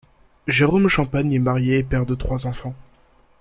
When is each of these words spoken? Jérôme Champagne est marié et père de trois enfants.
Jérôme 0.47 0.87
Champagne 0.87 1.31
est 1.31 1.37
marié 1.37 1.77
et 1.77 1.83
père 1.83 2.07
de 2.07 2.15
trois 2.15 2.47
enfants. 2.47 2.73